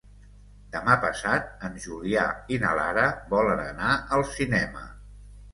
Demà 0.75 0.93
passat 1.03 1.51
en 1.67 1.77
Julià 1.83 2.25
i 2.55 2.59
na 2.65 2.73
Lara 2.81 3.05
volen 3.35 3.63
anar 3.67 3.93
al 4.19 4.29
cinema. 4.39 4.87